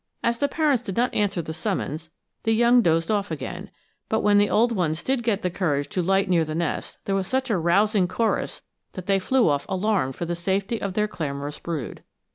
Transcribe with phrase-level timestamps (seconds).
[0.23, 2.09] As the parents did not answer the summons,
[2.41, 3.69] the young dozed off again,
[4.09, 7.27] but when the old ones did get courage to light near the nest there was
[7.27, 11.59] such a rousing chorus that they flew off alarmed for the safety of their clamorous
[11.59, 12.01] brood.